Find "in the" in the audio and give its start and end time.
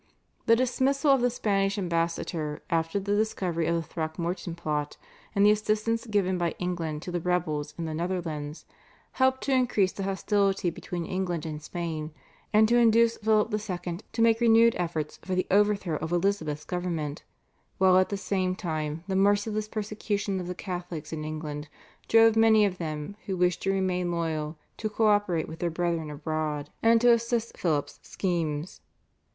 7.77-7.93